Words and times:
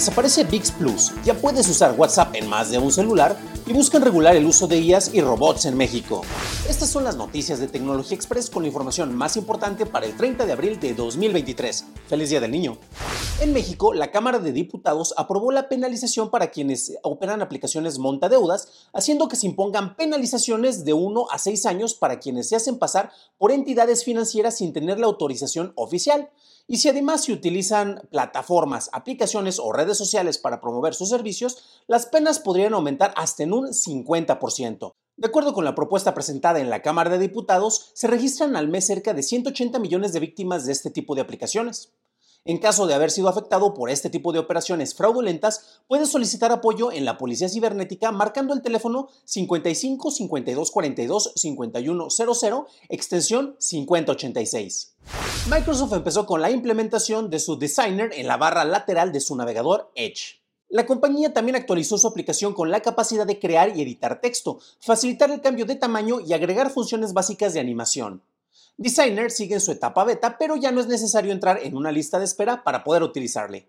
Desaparece 0.00 0.44
VIX 0.44 0.70
Plus. 0.70 1.12
Ya 1.26 1.34
puedes 1.34 1.68
usar 1.68 1.94
WhatsApp 1.94 2.34
en 2.34 2.48
más 2.48 2.70
de 2.70 2.78
un 2.78 2.90
celular 2.90 3.36
y 3.66 3.74
buscan 3.74 4.00
regular 4.00 4.34
el 4.34 4.46
uso 4.46 4.66
de 4.66 4.80
IAs 4.80 5.10
y 5.12 5.20
robots 5.20 5.66
en 5.66 5.76
México. 5.76 6.22
Estas 6.66 6.88
son 6.88 7.04
las 7.04 7.16
noticias 7.16 7.58
de 7.58 7.68
Tecnología 7.68 8.14
Express 8.16 8.48
con 8.48 8.62
la 8.62 8.68
información 8.68 9.14
más 9.14 9.36
importante 9.36 9.84
para 9.84 10.06
el 10.06 10.16
30 10.16 10.46
de 10.46 10.52
abril 10.52 10.80
de 10.80 10.94
2023. 10.94 11.84
Feliz 12.08 12.30
Día 12.30 12.40
del 12.40 12.50
Niño. 12.50 12.78
En 13.40 13.54
México, 13.54 13.94
la 13.94 14.10
Cámara 14.10 14.38
de 14.38 14.52
Diputados 14.52 15.14
aprobó 15.16 15.50
la 15.50 15.70
penalización 15.70 16.30
para 16.30 16.50
quienes 16.50 16.98
operan 17.02 17.40
aplicaciones 17.40 17.98
montadeudas, 17.98 18.68
haciendo 18.92 19.28
que 19.28 19.36
se 19.36 19.46
impongan 19.46 19.96
penalizaciones 19.96 20.84
de 20.84 20.92
1 20.92 21.26
a 21.30 21.38
6 21.38 21.64
años 21.64 21.94
para 21.94 22.20
quienes 22.20 22.50
se 22.50 22.56
hacen 22.56 22.78
pasar 22.78 23.10
por 23.38 23.50
entidades 23.50 24.04
financieras 24.04 24.58
sin 24.58 24.74
tener 24.74 25.00
la 25.00 25.06
autorización 25.06 25.72
oficial. 25.76 26.28
Y 26.66 26.76
si 26.76 26.90
además 26.90 27.24
se 27.24 27.32
utilizan 27.32 28.06
plataformas, 28.10 28.90
aplicaciones 28.92 29.58
o 29.58 29.72
redes 29.72 29.96
sociales 29.96 30.36
para 30.36 30.60
promover 30.60 30.94
sus 30.94 31.08
servicios, 31.08 31.82
las 31.86 32.04
penas 32.04 32.40
podrían 32.40 32.74
aumentar 32.74 33.14
hasta 33.16 33.42
en 33.42 33.54
un 33.54 33.68
50%. 33.68 34.92
De 35.16 35.26
acuerdo 35.26 35.54
con 35.54 35.64
la 35.64 35.74
propuesta 35.74 36.12
presentada 36.12 36.60
en 36.60 36.68
la 36.68 36.82
Cámara 36.82 37.08
de 37.08 37.18
Diputados, 37.18 37.90
se 37.94 38.06
registran 38.06 38.54
al 38.54 38.68
mes 38.68 38.86
cerca 38.86 39.14
de 39.14 39.22
180 39.22 39.78
millones 39.78 40.12
de 40.12 40.20
víctimas 40.20 40.66
de 40.66 40.72
este 40.72 40.90
tipo 40.90 41.14
de 41.14 41.22
aplicaciones. 41.22 41.94
En 42.50 42.58
caso 42.58 42.88
de 42.88 42.94
haber 42.94 43.12
sido 43.12 43.28
afectado 43.28 43.74
por 43.74 43.90
este 43.90 44.10
tipo 44.10 44.32
de 44.32 44.40
operaciones 44.40 44.96
fraudulentas, 44.96 45.82
puede 45.86 46.04
solicitar 46.04 46.50
apoyo 46.50 46.90
en 46.90 47.04
la 47.04 47.16
Policía 47.16 47.48
Cibernética 47.48 48.10
marcando 48.10 48.54
el 48.54 48.60
teléfono 48.60 49.08
55 49.24 50.10
52 50.10 50.72
42 50.72 51.32
51 51.36 52.08
00, 52.10 52.66
extensión 52.88 53.54
5086. 53.56 54.96
Microsoft 55.48 55.92
empezó 55.92 56.26
con 56.26 56.42
la 56.42 56.50
implementación 56.50 57.30
de 57.30 57.38
su 57.38 57.56
Designer 57.56 58.10
en 58.16 58.26
la 58.26 58.36
barra 58.36 58.64
lateral 58.64 59.12
de 59.12 59.20
su 59.20 59.36
navegador 59.36 59.92
Edge. 59.94 60.40
La 60.68 60.86
compañía 60.86 61.32
también 61.32 61.54
actualizó 61.54 61.98
su 61.98 62.08
aplicación 62.08 62.52
con 62.52 62.72
la 62.72 62.80
capacidad 62.80 63.28
de 63.28 63.38
crear 63.38 63.76
y 63.76 63.82
editar 63.82 64.20
texto, 64.20 64.58
facilitar 64.80 65.30
el 65.30 65.40
cambio 65.40 65.66
de 65.66 65.76
tamaño 65.76 66.18
y 66.18 66.32
agregar 66.32 66.70
funciones 66.70 67.12
básicas 67.12 67.54
de 67.54 67.60
animación. 67.60 68.24
Designer 68.80 69.30
sigue 69.30 69.56
en 69.56 69.60
su 69.60 69.72
etapa 69.72 70.04
beta, 70.04 70.38
pero 70.38 70.56
ya 70.56 70.72
no 70.72 70.80
es 70.80 70.86
necesario 70.86 71.32
entrar 71.32 71.60
en 71.62 71.76
una 71.76 71.92
lista 71.92 72.18
de 72.18 72.24
espera 72.24 72.64
para 72.64 72.82
poder 72.82 73.02
utilizarle. 73.02 73.68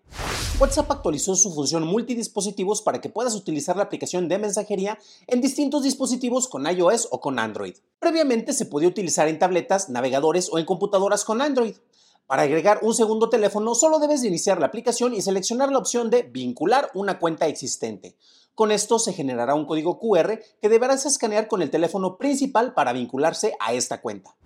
WhatsApp 0.58 0.90
actualizó 0.90 1.36
su 1.36 1.52
función 1.52 1.86
multidispositivos 1.86 2.80
para 2.80 3.02
que 3.02 3.10
puedas 3.10 3.34
utilizar 3.34 3.76
la 3.76 3.82
aplicación 3.82 4.26
de 4.26 4.38
mensajería 4.38 4.98
en 5.26 5.42
distintos 5.42 5.82
dispositivos 5.82 6.48
con 6.48 6.64
iOS 6.64 7.08
o 7.10 7.20
con 7.20 7.38
Android. 7.38 7.74
Previamente 7.98 8.54
se 8.54 8.64
podía 8.64 8.88
utilizar 8.88 9.28
en 9.28 9.38
tabletas, 9.38 9.90
navegadores 9.90 10.48
o 10.50 10.58
en 10.58 10.64
computadoras 10.64 11.24
con 11.24 11.42
Android. 11.42 11.74
Para 12.26 12.44
agregar 12.44 12.78
un 12.80 12.94
segundo 12.94 13.28
teléfono, 13.28 13.74
solo 13.74 13.98
debes 13.98 14.24
iniciar 14.24 14.60
la 14.60 14.68
aplicación 14.68 15.12
y 15.12 15.20
seleccionar 15.20 15.70
la 15.70 15.76
opción 15.76 16.08
de 16.08 16.22
vincular 16.22 16.90
una 16.94 17.18
cuenta 17.18 17.48
existente. 17.48 18.16
Con 18.54 18.70
esto 18.70 18.98
se 18.98 19.14
generará 19.14 19.54
un 19.54 19.64
código 19.64 19.98
QR 19.98 20.38
que 20.60 20.68
deberás 20.68 21.06
escanear 21.06 21.48
con 21.48 21.62
el 21.62 21.70
teléfono 21.70 22.18
principal 22.18 22.74
para 22.74 22.92
vincularse 22.92 23.54
a 23.58 23.72
esta 23.72 24.02
cuenta. 24.02 24.36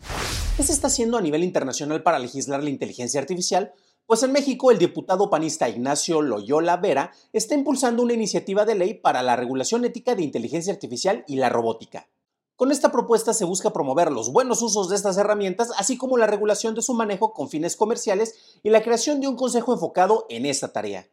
¿Qué 0.56 0.62
se 0.62 0.72
está 0.72 0.86
haciendo 0.86 1.18
a 1.18 1.20
nivel 1.20 1.42
internacional 1.42 2.04
para 2.04 2.20
legislar 2.20 2.62
la 2.62 2.70
inteligencia 2.70 3.20
artificial? 3.20 3.72
Pues 4.06 4.22
en 4.22 4.30
México 4.30 4.70
el 4.70 4.78
diputado 4.78 5.28
panista 5.28 5.68
Ignacio 5.68 6.22
Loyola 6.22 6.76
Vera 6.76 7.10
está 7.32 7.56
impulsando 7.56 8.04
una 8.04 8.12
iniciativa 8.12 8.64
de 8.64 8.76
ley 8.76 8.94
para 8.94 9.22
la 9.22 9.34
regulación 9.34 9.84
ética 9.84 10.14
de 10.14 10.22
inteligencia 10.22 10.72
artificial 10.72 11.24
y 11.26 11.36
la 11.36 11.48
robótica. 11.48 12.08
Con 12.54 12.70
esta 12.70 12.92
propuesta 12.92 13.34
se 13.34 13.44
busca 13.44 13.72
promover 13.72 14.12
los 14.12 14.32
buenos 14.32 14.62
usos 14.62 14.88
de 14.88 14.94
estas 14.94 15.18
herramientas, 15.18 15.72
así 15.76 15.98
como 15.98 16.16
la 16.16 16.28
regulación 16.28 16.76
de 16.76 16.82
su 16.82 16.94
manejo 16.94 17.32
con 17.32 17.48
fines 17.50 17.74
comerciales 17.74 18.60
y 18.62 18.70
la 18.70 18.82
creación 18.82 19.20
de 19.20 19.26
un 19.26 19.34
consejo 19.34 19.72
enfocado 19.72 20.26
en 20.30 20.46
esta 20.46 20.72
tarea. 20.72 21.08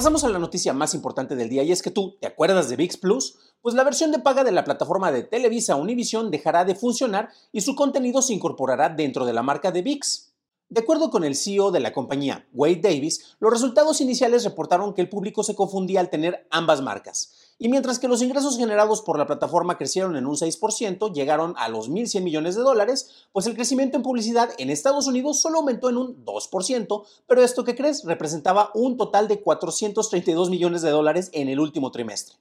Pasamos 0.00 0.24
a 0.24 0.30
la 0.30 0.38
noticia 0.38 0.72
más 0.72 0.94
importante 0.94 1.36
del 1.36 1.50
día 1.50 1.62
y 1.62 1.72
es 1.72 1.82
que 1.82 1.90
tú, 1.90 2.16
¿te 2.18 2.26
acuerdas 2.26 2.70
de 2.70 2.76
VIX 2.76 2.96
Plus? 2.96 3.36
Pues 3.60 3.74
la 3.74 3.84
versión 3.84 4.10
de 4.10 4.18
paga 4.18 4.44
de 4.44 4.50
la 4.50 4.64
plataforma 4.64 5.12
de 5.12 5.24
Televisa 5.24 5.76
Univision 5.76 6.30
dejará 6.30 6.64
de 6.64 6.74
funcionar 6.74 7.28
y 7.52 7.60
su 7.60 7.74
contenido 7.74 8.22
se 8.22 8.32
incorporará 8.32 8.88
dentro 8.88 9.26
de 9.26 9.34
la 9.34 9.42
marca 9.42 9.72
de 9.72 9.82
VIX. 9.82 10.29
De 10.72 10.82
acuerdo 10.82 11.10
con 11.10 11.24
el 11.24 11.34
CEO 11.34 11.72
de 11.72 11.80
la 11.80 11.92
compañía, 11.92 12.46
Wade 12.52 12.76
Davis, 12.76 13.34
los 13.40 13.52
resultados 13.52 14.00
iniciales 14.00 14.44
reportaron 14.44 14.94
que 14.94 15.00
el 15.00 15.08
público 15.08 15.42
se 15.42 15.56
confundía 15.56 15.98
al 15.98 16.10
tener 16.10 16.46
ambas 16.48 16.80
marcas. 16.80 17.32
Y 17.58 17.68
mientras 17.68 17.98
que 17.98 18.06
los 18.06 18.22
ingresos 18.22 18.56
generados 18.56 19.02
por 19.02 19.18
la 19.18 19.26
plataforma 19.26 19.76
crecieron 19.76 20.14
en 20.14 20.26
un 20.26 20.36
6%, 20.36 21.12
llegaron 21.12 21.54
a 21.58 21.68
los 21.68 21.90
1.100 21.90 22.22
millones 22.22 22.54
de 22.54 22.62
dólares, 22.62 23.26
pues 23.32 23.48
el 23.48 23.56
crecimiento 23.56 23.96
en 23.96 24.04
publicidad 24.04 24.48
en 24.58 24.70
Estados 24.70 25.08
Unidos 25.08 25.40
solo 25.40 25.58
aumentó 25.58 25.90
en 25.90 25.96
un 25.96 26.24
2%, 26.24 27.04
pero 27.26 27.42
esto 27.42 27.64
que 27.64 27.74
crees 27.74 28.04
representaba 28.04 28.70
un 28.72 28.96
total 28.96 29.26
de 29.26 29.42
432 29.42 30.50
millones 30.50 30.82
de 30.82 30.90
dólares 30.90 31.30
en 31.32 31.48
el 31.48 31.58
último 31.58 31.90
trimestre. 31.90 32.36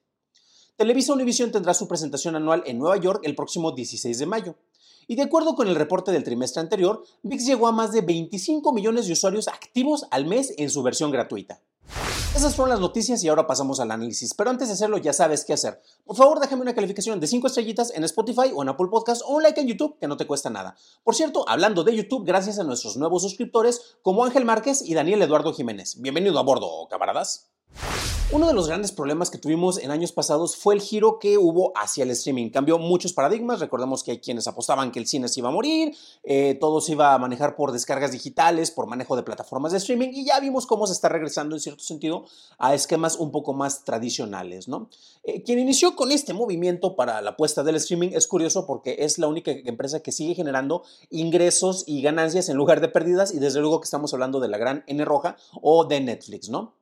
Televisa 0.76 1.14
Univision 1.14 1.52
tendrá 1.52 1.74
su 1.74 1.88
presentación 1.88 2.36
anual 2.36 2.62
en 2.68 2.78
Nueva 2.78 2.98
York 2.98 3.22
el 3.24 3.36
próximo 3.36 3.72
16 3.72 4.20
de 4.20 4.26
mayo. 4.28 4.56
Y 5.10 5.16
de 5.16 5.24
acuerdo 5.24 5.56
con 5.56 5.68
el 5.68 5.74
reporte 5.74 6.12
del 6.12 6.24
trimestre 6.24 6.62
anterior, 6.62 7.04
VIX 7.24 7.44
llegó 7.44 7.68
a 7.68 7.72
más 7.72 7.92
de 7.92 8.02
25 8.02 8.72
millones 8.72 9.08
de 9.08 9.14
usuarios 9.14 9.48
activos 9.48 10.06
al 10.12 10.28
mes 10.28 10.54
en 10.60 10.70
su 10.70 10.84
versión 10.84 11.10
gratuita. 11.10 11.64
Esas 12.36 12.56
fueron 12.56 12.70
las 12.70 12.80
noticias 12.80 13.24
y 13.24 13.28
ahora 13.28 13.48
pasamos 13.48 13.80
al 13.80 13.90
análisis. 13.90 14.36
Pero 14.36 14.52
antes 14.52 14.68
de 14.68 14.76
hacerlo 14.76 15.00
ya 15.00 15.12
sabes 15.12 15.46
qué 15.46 15.54
hacer. 15.54 15.82
Por 16.06 16.16
favor, 16.16 16.40
déjame 16.40 16.62
una 16.62 16.76
calificación 16.76 17.20
de 17.20 17.26
5 17.26 17.48
estrellitas 17.48 17.92
en 17.96 18.04
Spotify 18.04 18.52
o 18.54 18.62
en 18.62 18.70
Apple 18.70 18.90
Podcast 18.92 19.24
o 19.26 19.34
un 19.34 19.42
like 19.42 19.60
en 19.60 19.68
YouTube 19.68 19.98
que 20.00 20.08
no 20.08 20.16
te 20.16 20.28
cuesta 20.28 20.52
nada. 20.52 20.76
Por 21.04 21.16
cierto, 21.16 21.44
hablando 21.50 21.84
de 21.84 21.96
YouTube, 21.96 22.24
gracias 22.24 22.60
a 22.60 22.64
nuestros 22.64 22.96
nuevos 22.96 23.24
suscriptores 23.24 23.98
como 24.04 24.24
Ángel 24.24 24.46
Márquez 24.46 24.84
y 24.84 24.94
Daniel 24.94 25.24
Eduardo 25.24 25.56
Jiménez. 25.56 26.00
Bienvenido 26.00 26.38
a 26.38 26.44
bordo, 26.44 26.88
camaradas. 26.88 27.50
Uno 28.32 28.46
de 28.46 28.54
los 28.54 28.68
grandes 28.68 28.92
problemas 28.92 29.32
que 29.32 29.40
tuvimos 29.40 29.80
en 29.80 29.90
años 29.90 30.12
pasados 30.12 30.56
fue 30.56 30.76
el 30.76 30.82
giro 30.82 31.18
que 31.18 31.40
hubo 31.40 31.74
hacia 31.76 32.04
el 32.04 32.12
streaming. 32.12 32.52
Cambió 32.52 32.78
muchos 32.78 33.12
paradigmas. 33.12 33.60
Recordemos 33.60 34.04
que 34.04 34.12
hay 34.12 34.20
quienes 34.20 34.48
apostaban 34.48 34.92
que 34.92 35.00
el 35.00 35.08
cine 35.08 35.28
se 35.28 35.40
iba 35.40 35.50
a 35.50 35.52
morir, 35.52 35.96
eh, 36.22 36.56
todo 36.62 36.80
se 36.80 36.92
iba 36.92 37.16
a 37.16 37.18
manejar 37.18 37.56
por 37.56 37.72
descargas 37.72 38.12
digitales, 38.12 38.70
por 38.70 38.86
manejo 38.86 39.16
de 39.16 39.24
plataformas 39.24 39.72
de 39.72 39.80
streaming 39.80 40.10
y 40.14 40.26
ya 40.26 40.40
vimos 40.40 40.68
cómo 40.68 40.86
se 40.86 40.94
está 40.94 41.10
regresando 41.10 41.56
en 41.56 41.60
cierto 41.60 41.84
sentido 41.84 42.26
a 42.60 42.76
esquemas 42.76 43.16
un 43.16 43.32
poco 43.32 43.54
más 43.54 43.84
tradicionales. 43.84 44.68
Eh, 45.24 45.42
quien 45.42 45.58
inició 45.58 45.96
con 45.96 46.12
este 46.12 46.36
movimiento 46.36 46.96
para 46.96 47.24
la 47.24 47.32
apuesta 47.32 47.64
del 47.64 47.78
streaming 47.78 48.10
es 48.14 48.28
curioso 48.28 48.68
porque 48.68 48.98
es 49.00 49.18
la 49.18 49.28
única 49.28 49.50
empresa 49.50 50.02
que 50.02 50.12
sigue 50.12 50.36
generando 50.36 50.84
ingresos 51.10 51.84
y 51.88 52.04
ganancias 52.04 52.48
en 52.50 52.58
lugar 52.58 52.80
de 52.80 52.90
pérdidas 52.90 53.34
y 53.34 53.40
desde 53.40 53.60
luego 53.60 53.82
que 53.82 53.86
estamos 53.86 54.14
hablando 54.14 54.40
de 54.40 54.50
la 54.50 54.60
gran 54.60 54.84
N 54.86 55.04
roja 55.04 55.36
o 55.64 55.86
de 55.86 56.00
Netflix, 56.00 56.50
¿no? 56.50 56.79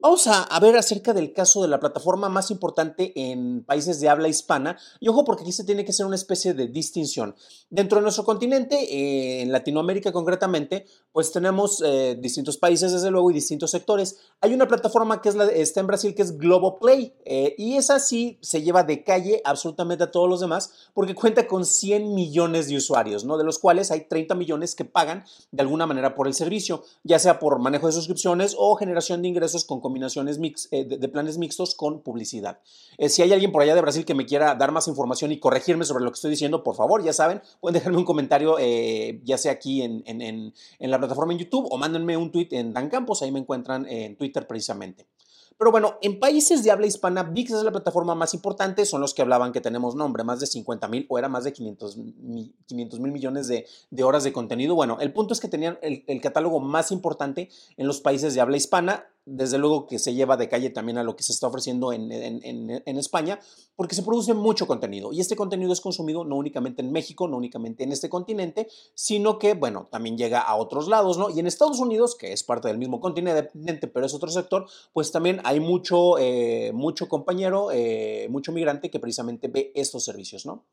Vamos 0.00 0.28
a, 0.28 0.46
ver 0.60 0.76
acerca 0.76 1.12
del 1.12 1.32
caso 1.32 1.60
de 1.60 1.66
la 1.66 1.80
plataforma 1.80 2.28
más 2.28 2.52
importante 2.52 3.12
en 3.16 3.64
países 3.64 3.98
de 3.98 4.08
habla 4.08 4.28
hispana. 4.28 4.78
Y 5.00 5.08
ojo, 5.08 5.24
porque 5.24 5.42
aquí 5.42 5.50
se 5.50 5.64
tiene 5.64 5.84
que 5.84 5.90
hacer 5.90 6.06
una 6.06 6.14
especie 6.14 6.54
de 6.54 6.68
distinción. 6.68 7.34
Dentro 7.68 7.98
de 7.98 8.02
nuestro 8.02 8.24
continente, 8.24 8.76
eh, 8.76 9.42
en 9.42 9.50
Latinoamérica 9.50 10.12
concretamente, 10.12 10.86
pues 11.10 11.32
tenemos 11.32 11.82
eh, 11.84 12.16
distintos 12.16 12.58
países, 12.58 12.92
desde 12.92 13.10
luego, 13.10 13.32
y 13.32 13.34
distintos 13.34 13.72
sectores. 13.72 14.20
Hay 14.40 14.54
una 14.54 14.68
plataforma 14.68 15.20
que 15.20 15.30
es 15.30 15.34
la, 15.34 15.46
está 15.46 15.80
en 15.80 15.88
Brasil, 15.88 16.14
que 16.14 16.22
es 16.22 16.38
Globoplay. 16.38 17.16
Eh, 17.24 17.56
y 17.58 17.74
esa 17.74 17.98
sí 17.98 18.38
se 18.40 18.62
lleva 18.62 18.84
de 18.84 19.02
calle 19.02 19.42
absolutamente 19.44 20.04
a 20.04 20.12
todos 20.12 20.28
los 20.28 20.38
demás, 20.38 20.90
porque 20.94 21.16
cuenta 21.16 21.48
con 21.48 21.64
100 21.64 22.14
millones 22.14 22.68
de 22.68 22.76
usuarios, 22.76 23.24
¿no? 23.24 23.36
De 23.36 23.42
los 23.42 23.58
cuales 23.58 23.90
hay 23.90 24.02
30 24.02 24.36
millones 24.36 24.76
que 24.76 24.84
pagan 24.84 25.24
de 25.50 25.62
alguna 25.62 25.86
manera 25.86 26.14
por 26.14 26.28
el 26.28 26.34
servicio, 26.34 26.84
ya 27.02 27.18
sea 27.18 27.40
por 27.40 27.58
manejo 27.58 27.88
de 27.88 27.94
suscripciones 27.94 28.54
o 28.56 28.76
generación 28.76 29.22
de 29.22 29.28
ingresos 29.28 29.64
con 29.64 29.87
combinaciones 29.88 30.38
mix, 30.38 30.68
eh, 30.70 30.84
de, 30.84 31.08
planes 31.08 31.38
mixtos 31.38 31.74
con 31.74 32.02
publicidad. 32.02 32.60
Eh, 32.98 33.08
si 33.08 33.22
hay 33.22 33.32
alguien 33.32 33.50
por 33.50 33.62
allá 33.62 33.74
de 33.74 33.80
Brasil 33.80 34.04
que 34.04 34.14
me 34.14 34.26
quiera 34.26 34.54
dar 34.54 34.70
más 34.70 34.86
información 34.86 35.32
y 35.32 35.40
corregirme 35.40 35.86
sobre 35.86 36.04
lo 36.04 36.10
que 36.10 36.16
estoy 36.16 36.30
diciendo, 36.30 36.62
por 36.62 36.76
favor, 36.76 37.02
ya 37.02 37.14
saben, 37.14 37.40
pueden 37.60 37.74
dejarme 37.74 37.96
un 37.96 38.04
comentario, 38.04 38.58
ya 39.24 39.38
sea 39.38 39.52
aquí 39.52 39.80
en, 39.82 40.02
en, 40.06 40.52
la 40.78 40.98
plataforma 40.98 41.32
en 41.32 41.38
YouTube 41.38 41.66
o 41.70 41.78
mándenme 41.78 42.18
un 42.18 42.30
tweet 42.30 42.48
en 42.50 42.74
Dan 42.74 42.90
Campos, 42.90 43.22
ahí 43.22 43.32
me 43.32 43.38
encuentran 43.38 43.86
en 43.86 44.16
Twitter 44.16 44.46
precisamente. 44.46 45.06
Pero 45.58 45.72
bueno, 45.72 45.98
en 46.02 46.20
países 46.20 46.62
de 46.62 46.70
habla 46.70 46.86
hispana, 46.86 47.24
VIX 47.24 47.50
es 47.50 47.62
la 47.64 47.72
plataforma 47.72 48.14
más 48.14 48.32
importante, 48.32 48.86
son 48.86 49.00
los 49.00 49.12
que 49.12 49.22
hablaban 49.22 49.50
que 49.50 49.60
tenemos 49.60 49.96
nombre, 49.96 50.22
más 50.22 50.38
de 50.38 50.46
50 50.46 50.86
mil 50.86 51.04
o 51.08 51.18
era 51.18 51.28
más 51.28 51.42
de 51.42 51.52
500 51.52 51.96
mil 51.96 53.12
millones 53.12 53.48
de, 53.48 53.66
horas 54.04 54.22
de 54.22 54.32
contenido. 54.32 54.76
Bueno, 54.76 54.98
el 55.00 55.12
punto 55.12 55.34
es 55.34 55.40
que 55.40 55.48
tenían 55.48 55.76
el 55.82 56.20
catálogo 56.20 56.60
más 56.60 56.92
importante 56.92 57.48
en 57.76 57.88
los 57.88 58.00
países 58.00 58.34
de 58.34 58.40
habla 58.40 58.56
hispana 58.56 59.08
desde 59.28 59.58
luego 59.58 59.86
que 59.86 59.98
se 59.98 60.14
lleva 60.14 60.36
de 60.36 60.48
calle 60.48 60.70
también 60.70 60.98
a 60.98 61.02
lo 61.02 61.14
que 61.14 61.22
se 61.22 61.32
está 61.32 61.46
ofreciendo 61.46 61.92
en, 61.92 62.08
España, 62.98 63.38
porque 63.76 63.94
se 63.94 64.02
produce 64.02 64.34
mucho 64.34 64.66
contenido 64.66 65.12
y 65.12 65.20
este 65.20 65.36
contenido 65.36 65.72
es 65.72 65.80
consumido 65.80 66.24
no 66.24 66.36
únicamente 66.36 66.82
en 66.82 66.90
México, 66.90 67.28
no 67.28 67.36
únicamente 67.36 67.84
en 67.84 67.92
este 67.92 68.08
continente, 68.08 68.68
sino 68.94 69.38
que, 69.38 69.54
bueno, 69.54 69.88
también 69.90 70.16
llega 70.16 70.40
a 70.40 70.56
otros 70.56 70.88
lados, 70.88 71.18
¿no? 71.18 71.30
Y 71.30 71.38
en 71.38 71.46
Estados 71.46 71.78
Unidos, 71.78 72.16
que 72.16 72.32
es 72.32 72.42
parte 72.42 72.68
del 72.68 72.78
mismo 72.78 73.00
continente, 73.00 73.86
pero 73.86 74.06
es 74.06 74.14
otro 74.14 74.30
sector, 74.30 74.66
pues 74.92 75.12
también 75.12 75.40
hay 75.44 75.60
mucho, 75.60 76.18
eh, 76.18 76.72
mucho 76.74 77.08
compañero, 77.08 77.70
eh, 77.72 78.26
mucho 78.30 78.52
migrante 78.52 78.90
que 78.90 78.98
precisamente 78.98 79.48
ve 79.48 79.72
estos 79.74 80.04
servicios, 80.04 80.46
¿no? 80.46 80.64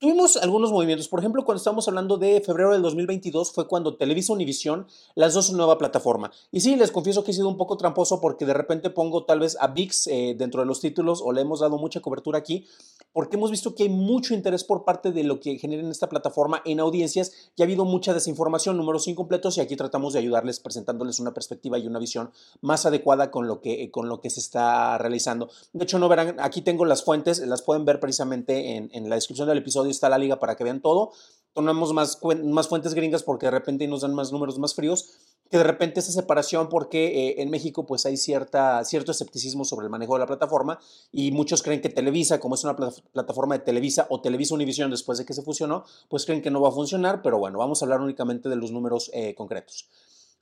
Tuvimos 0.00 0.38
algunos 0.38 0.72
movimientos. 0.72 1.08
Por 1.08 1.18
ejemplo, 1.18 1.44
cuando 1.44 1.58
estamos 1.58 1.86
hablando 1.86 2.16
de 2.16 2.40
febrero 2.40 2.72
del 2.72 2.80
2022 2.80 3.52
fue 3.52 3.68
cuando 3.68 3.96
Televisa 3.96 4.32
Univisión 4.32 4.86
lanzó 5.14 5.42
su 5.42 5.54
nueva 5.54 5.76
plataforma. 5.76 6.32
Y 6.50 6.62
sí, 6.62 6.74
les 6.74 6.90
confieso 6.90 7.22
que 7.22 7.32
he 7.32 7.34
sido 7.34 7.48
un 7.48 7.58
poco 7.58 7.76
tramposo 7.76 8.18
porque 8.18 8.46
de 8.46 8.54
repente 8.54 8.88
pongo 8.88 9.26
tal 9.26 9.40
vez 9.40 9.58
a 9.60 9.66
VIX 9.66 10.06
eh, 10.06 10.34
dentro 10.38 10.62
de 10.62 10.66
los 10.66 10.80
títulos 10.80 11.20
o 11.22 11.32
le 11.32 11.42
hemos 11.42 11.60
dado 11.60 11.76
mucha 11.76 12.00
cobertura 12.00 12.38
aquí 12.38 12.64
porque 13.12 13.36
hemos 13.36 13.50
visto 13.50 13.74
que 13.74 13.82
hay 13.82 13.88
mucho 13.88 14.34
interés 14.34 14.64
por 14.64 14.84
parte 14.84 15.12
de 15.12 15.24
lo 15.24 15.40
que 15.40 15.58
genera 15.58 15.82
en 15.82 15.90
esta 15.90 16.08
plataforma 16.08 16.62
en 16.64 16.80
audiencias 16.80 17.32
y 17.56 17.62
ha 17.62 17.64
habido 17.64 17.84
mucha 17.84 18.14
desinformación, 18.14 18.76
números 18.76 19.08
incompletos 19.08 19.58
y 19.58 19.60
aquí 19.60 19.76
tratamos 19.76 20.12
de 20.12 20.20
ayudarles 20.20 20.60
presentándoles 20.60 21.18
una 21.20 21.34
perspectiva 21.34 21.78
y 21.78 21.86
una 21.86 21.98
visión 21.98 22.30
más 22.60 22.86
adecuada 22.86 23.30
con 23.30 23.46
lo 23.48 23.60
que, 23.60 23.90
con 23.90 24.08
lo 24.08 24.20
que 24.20 24.30
se 24.30 24.40
está 24.40 24.96
realizando. 24.98 25.50
De 25.72 25.84
hecho, 25.84 25.98
no 25.98 26.08
verán, 26.08 26.36
aquí 26.38 26.62
tengo 26.62 26.84
las 26.84 27.04
fuentes, 27.04 27.40
las 27.40 27.62
pueden 27.62 27.84
ver 27.84 28.00
precisamente 28.00 28.76
en, 28.76 28.90
en 28.92 29.08
la 29.10 29.16
descripción 29.16 29.48
del 29.48 29.58
episodio 29.58 29.89
está 29.90 30.08
la 30.08 30.18
liga 30.18 30.38
para 30.38 30.56
que 30.56 30.64
vean 30.64 30.80
todo. 30.80 31.12
Tomamos 31.52 31.92
más, 31.92 32.18
más 32.44 32.68
fuentes 32.68 32.94
gringas 32.94 33.22
porque 33.22 33.46
de 33.46 33.50
repente 33.50 33.86
nos 33.88 34.02
dan 34.02 34.14
más 34.14 34.30
números 34.30 34.58
más 34.58 34.74
fríos, 34.74 35.18
que 35.50 35.58
de 35.58 35.64
repente 35.64 35.98
esa 35.98 36.12
separación 36.12 36.68
porque 36.68 37.28
eh, 37.28 37.42
en 37.42 37.50
México 37.50 37.84
pues 37.84 38.06
hay 38.06 38.16
cierta, 38.16 38.84
cierto 38.84 39.10
escepticismo 39.10 39.64
sobre 39.64 39.86
el 39.86 39.90
manejo 39.90 40.14
de 40.14 40.20
la 40.20 40.26
plataforma 40.26 40.78
y 41.10 41.32
muchos 41.32 41.62
creen 41.62 41.80
que 41.80 41.88
Televisa, 41.88 42.38
como 42.38 42.54
es 42.54 42.62
una 42.62 42.76
plataforma 42.76 43.58
de 43.58 43.64
Televisa 43.64 44.06
o 44.10 44.20
Televisa 44.20 44.54
Univision 44.54 44.90
después 44.90 45.18
de 45.18 45.24
que 45.24 45.34
se 45.34 45.42
fusionó, 45.42 45.84
pues 46.08 46.24
creen 46.24 46.40
que 46.40 46.52
no 46.52 46.60
va 46.60 46.68
a 46.68 46.72
funcionar, 46.72 47.20
pero 47.20 47.38
bueno, 47.38 47.58
vamos 47.58 47.82
a 47.82 47.84
hablar 47.84 48.00
únicamente 48.00 48.48
de 48.48 48.56
los 48.56 48.70
números 48.70 49.10
eh, 49.12 49.34
concretos. 49.34 49.88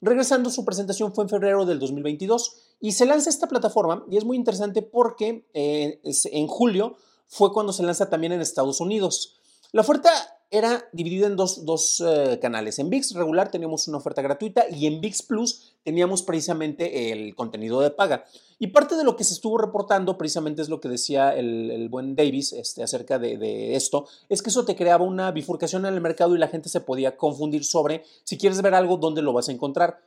Regresando, 0.00 0.50
su 0.50 0.64
presentación 0.64 1.12
fue 1.12 1.24
en 1.24 1.30
febrero 1.30 1.64
del 1.64 1.80
2022 1.80 2.76
y 2.80 2.92
se 2.92 3.06
lanza 3.06 3.30
esta 3.30 3.48
plataforma 3.48 4.04
y 4.10 4.16
es 4.16 4.24
muy 4.24 4.36
interesante 4.36 4.82
porque 4.82 5.48
eh, 5.54 6.00
en 6.04 6.46
julio 6.46 6.96
fue 7.26 7.52
cuando 7.52 7.72
se 7.72 7.82
lanza 7.82 8.08
también 8.08 8.32
en 8.32 8.40
Estados 8.40 8.80
Unidos. 8.80 9.37
La 9.72 9.82
oferta 9.82 10.10
era 10.50 10.88
dividida 10.92 11.26
en 11.26 11.36
dos, 11.36 12.02
eh, 12.06 12.38
canales. 12.40 12.78
En 12.78 12.88
VIX 12.88 13.12
regular 13.12 13.50
teníamos 13.50 13.86
una 13.86 13.98
oferta 13.98 14.22
gratuita 14.22 14.64
y 14.70 14.86
en 14.86 15.00
VIX 15.00 15.22
Plus 15.24 15.74
teníamos 15.84 16.22
precisamente 16.22 17.12
el 17.12 17.34
contenido 17.34 17.80
de 17.80 17.90
paga. 17.90 18.24
Y 18.58 18.68
parte 18.68 18.96
de 18.96 19.04
lo 19.04 19.14
que 19.16 19.24
se 19.24 19.34
estuvo 19.34 19.58
reportando, 19.58 20.16
precisamente 20.16 20.62
es 20.62 20.70
lo 20.70 20.80
que 20.80 20.88
decía 20.88 21.36
el, 21.36 21.86
buen 21.90 22.16
Davis 22.16 22.54
este, 22.54 22.82
acerca 22.82 23.18
de, 23.18 23.36
de, 23.36 23.76
esto, 23.76 24.06
es 24.30 24.42
que 24.42 24.48
eso 24.48 24.64
te 24.64 24.74
creaba 24.74 25.04
una 25.04 25.30
bifurcación 25.32 25.84
en 25.84 25.94
el 25.94 26.00
mercado 26.00 26.34
y 26.34 26.38
la 26.38 26.48
gente 26.48 26.70
se 26.70 26.80
podía 26.80 27.16
confundir 27.16 27.64
sobre 27.64 28.04
si 28.24 28.38
quieres 28.38 28.62
ver 28.62 28.74
algo, 28.74 28.96
dónde 28.96 29.20
lo 29.20 29.34
vas 29.34 29.50
a 29.50 29.52
encontrar. 29.52 30.00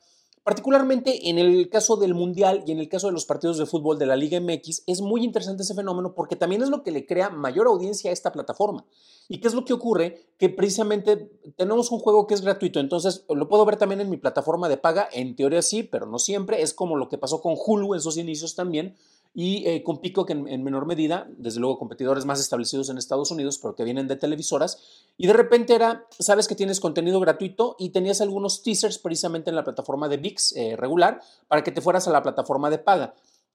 Particularmente 0.44 1.30
en 1.30 1.38
el 1.38 1.70
caso 1.70 1.98
del 1.98 2.16
Mundial 2.16 2.64
y 2.66 2.72
en 2.72 2.80
el 2.80 2.90
caso 2.90 3.08
de 3.08 3.14
los 3.14 3.26
partidos 3.26 3.60
de 3.60 3.68
fútbol 3.68 4.00
de 4.00 4.08
la 4.08 4.16
Liga 4.16 4.40
MX, 4.40 4.84
es 4.88 5.02
muy 5.02 5.24
interesante 5.24 5.62
ese 5.62 5.76
fenómeno 5.76 6.16
porque 6.16 6.36
también 6.36 6.64
es 6.64 6.70
lo 6.70 6.82
que 6.82 6.90
le 6.90 7.06
crea 7.06 7.30
mayor 7.30 7.68
audiencia 7.68 8.10
a 8.10 8.14
esta 8.14 8.32
plataforma. 8.32 8.84
¿Y 9.30 9.40
qué 9.40 9.48
es 9.48 9.54
lo 9.54 9.66
que 9.66 9.74
ocurre? 9.74 10.26
Que 10.40 10.50
precisamente 10.50 11.32
tenemos 11.58 11.92
un 11.92 12.00
juego 12.00 12.26
que 12.26 12.34
es 12.34 12.42
gratuito, 12.42 12.80
entonces 12.80 13.24
lo 13.30 13.48
puedo 13.48 13.66
ver 13.66 13.78
también 13.78 14.02
en 14.02 14.10
mi 14.10 14.18
plataforma 14.18 14.68
de 14.68 14.78
paga, 14.78 15.08
en 15.14 15.36
teoría 15.36 15.62
sí, 15.62 15.84
pero 15.84 16.08
no 16.08 16.18
siempre, 16.18 16.64
es 16.64 16.74
como 16.74 16.98
lo 16.98 17.08
que 17.08 17.20
pasó 17.20 17.40
con 17.40 17.54
Hulu 17.56 17.94
en 17.94 18.02
sus 18.02 18.18
inicios 18.18 18.56
también, 18.56 18.98
y 19.34 19.66
eh, 19.68 19.84
con 19.84 20.02
Pico, 20.02 20.26
que 20.26 20.34
en, 20.34 20.64
menor 20.64 20.86
medida, 20.86 21.28
desde 21.38 21.60
luego 21.60 21.80
competidores 21.80 22.26
más 22.26 22.40
establecidos 22.40 22.90
en 22.90 22.98
Estados 22.98 23.32
Unidos, 23.32 23.60
pero 23.62 23.76
que 23.76 23.84
vienen 23.84 24.08
de 24.08 24.18
televisoras, 24.18 24.80
y 25.18 25.28
de 25.28 25.34
repente 25.34 25.74
era, 25.74 26.06
sabes 26.20 26.48
que 26.48 26.56
tienes 26.56 26.80
contenido 26.80 27.20
gratuito 27.20 27.76
y 27.80 27.90
tenías 27.90 28.20
algunos 28.20 28.62
teasers 28.62 28.98
precisamente 28.98 29.50
en 29.50 29.56
la 29.56 29.64
plataforma 29.64 30.10
de 30.10 30.18
VIX 30.18 30.56
eh, 30.58 30.76
regular 30.76 31.22
para 31.48 31.64
que 31.64 31.72
te 31.72 31.82
fueras 31.82 32.08
a 32.08 32.12
la 32.12 32.22
plataforma 32.22 32.70
de 32.70 32.80
paga. 32.80 33.14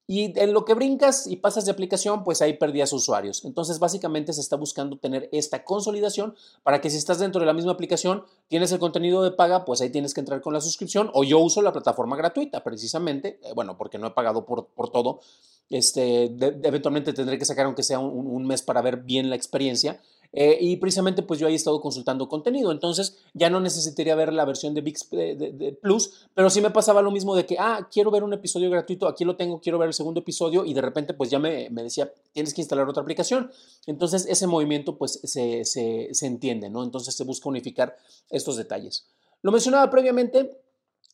Y 0.09 0.39
en 0.39 0.53
lo 0.53 0.65
que 0.65 0.75
brincas 0.75 1.27
y 1.27 1.37
pasas 1.37 1.65
de 1.65 1.73
aplicación, 1.73 2.23
pues 2.23 2.41
ahí 2.41 2.53
perdías 2.53 2.93
usuarios. 2.93 3.45
Entonces, 3.45 3.81
básicamente 3.81 4.33
se 4.33 4.41
está 4.41 4.55
buscando 4.55 4.99
tener 4.99 5.29
esta 5.33 5.65
consolidación 5.65 6.37
para 6.63 6.81
que 6.81 6.91
si 6.91 6.97
estás 6.97 7.19
dentro 7.19 7.41
de 7.41 7.47
la 7.47 7.53
misma 7.53 7.73
aplicación, 7.73 8.25
tienes 8.49 8.71
el 8.71 8.79
contenido 8.79 9.23
de 9.25 9.33
paga, 9.33 9.65
pues 9.65 9.81
ahí 9.81 9.91
tienes 9.91 10.15
que 10.15 10.21
entrar 10.21 10.41
con 10.41 10.53
la 10.53 10.61
suscripción. 10.61 11.11
O 11.13 11.25
yo 11.25 11.41
uso 11.41 11.61
la 11.61 11.73
plataforma 11.73 12.17
gratuita, 12.17 12.63
precisamente, 12.63 13.41
eh, 13.43 13.53
bueno, 13.55 13.77
porque 13.77 13.99
no 13.99 14.07
he 14.07 14.11
pagado 14.13 14.47
por, 14.47 14.67
por 14.67 14.91
todo 14.91 15.21
este, 15.69 16.25
eventualmente 16.25 17.13
tendré 17.13 17.39
que 17.39 17.45
sacar 17.45 17.67
aunque 17.67 17.83
sea 17.83 17.99
un, 17.99 18.47
mes 18.47 18.63
para 18.63 18.83
ver 18.83 18.99
bien 18.99 19.31
la 19.31 19.37
experiencia. 19.37 20.01
Eh, 20.33 20.59
y 20.61 20.77
precisamente 20.77 21.23
pues 21.23 21.41
yo 21.41 21.47
ahí 21.47 21.55
he 21.55 21.57
estado 21.57 21.81
consultando 21.81 22.29
contenido, 22.29 22.73
entonces 22.73 23.19
ya 23.35 23.51
no 23.51 23.61
necesitaría 23.61 24.15
ver 24.15 24.33
la 24.33 24.45
versión 24.45 24.75
de 24.75 24.81
VIX 24.81 25.11
de, 25.11 25.79
Plus, 25.81 26.29
pero 26.35 26.51
sí 26.51 26.61
me 26.61 26.71
pasaba 26.71 27.03
lo 27.03 27.11
mismo 27.11 27.35
de 27.35 27.47
que, 27.47 27.57
ah, 27.59 27.89
quiero 27.91 28.11
ver 28.11 28.23
un 28.23 28.33
episodio 28.33 28.71
gratuito, 28.71 29.09
aquí 29.09 29.25
lo 29.25 29.37
tengo, 29.37 29.61
quiero 29.61 29.79
ver 29.79 29.89
el 29.89 29.95
segundo 29.95 30.21
episodio 30.21 30.65
y 30.65 30.75
de 30.75 30.81
repente 30.83 31.15
pues 31.15 31.31
ya 31.31 31.39
me, 31.39 31.71
me 31.71 31.83
decía, 31.83 32.13
tienes 32.33 32.55
que 32.55 32.61
instalar 32.61 32.89
otra 32.89 33.03
aplicación. 33.03 33.51
Entonces 33.87 34.27
ese 34.29 34.47
movimiento 34.47 34.97
pues 34.97 35.21
se, 35.25 35.65
se, 35.65 36.09
se 36.13 36.27
entiende, 36.27 36.71
¿no? 36.71 36.85
Entonces 36.85 37.15
se 37.15 37.25
busca 37.25 37.49
unificar 37.49 37.97
estos 38.31 38.57
detalles. 38.57 39.07
Lo 39.43 39.53
mencionaba 39.53 39.91
previamente, 39.91 40.59